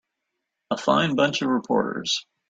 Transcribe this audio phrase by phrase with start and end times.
[0.71, 2.25] A fine bunch of reporters.